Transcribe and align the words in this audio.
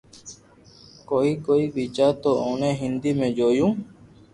ڪوئي 1.09 1.31
ڪوئي 1.45 1.65
بچيا 1.73 2.07
تو 2.23 2.31
اوڻي 2.45 2.71
ھنڌي 2.81 3.11
۾ 3.19 3.27
جويو 3.37 3.67